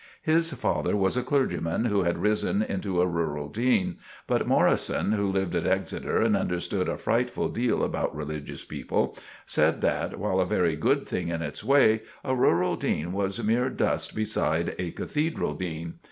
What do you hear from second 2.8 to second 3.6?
a rural